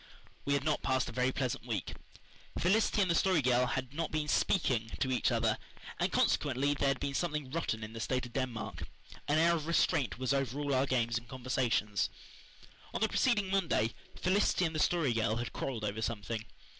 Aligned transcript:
We 0.45 0.55
had 0.55 0.63
not 0.63 0.81
passed 0.81 1.09
a 1.09 1.11
very 1.11 1.31
pleasant 1.31 1.67
week. 1.67 1.93
Felicity 2.57 3.03
and 3.03 3.11
the 3.11 3.13
Story 3.13 3.43
Girl 3.43 3.67
had 3.67 3.93
not 3.93 4.09
been 4.11 4.27
"speaking" 4.27 4.89
to 4.99 5.11
each 5.11 5.31
other, 5.31 5.59
and 5.99 6.11
consequently 6.11 6.73
there 6.73 6.87
had 6.87 6.99
been 6.99 7.13
something 7.13 7.51
rotten 7.51 7.83
in 7.83 7.93
the 7.93 7.99
state 7.99 8.25
of 8.25 8.33
Denmark. 8.33 8.87
An 9.27 9.37
air 9.37 9.53
of 9.53 9.67
restraint 9.67 10.17
was 10.17 10.33
over 10.33 10.59
all 10.59 10.73
our 10.73 10.87
games 10.87 11.19
and 11.19 11.27
conversations. 11.27 12.09
On 12.95 12.99
the 13.01 13.09
preceding 13.09 13.51
Monday 13.51 13.93
Felicity 14.19 14.65
and 14.65 14.73
the 14.73 14.79
Story 14.79 15.13
Girl 15.13 15.35
had 15.35 15.53
quarrelled 15.53 15.85
over 15.85 16.01
something. 16.01 16.47